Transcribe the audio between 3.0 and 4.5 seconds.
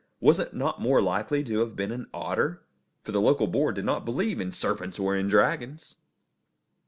For the local board did not believe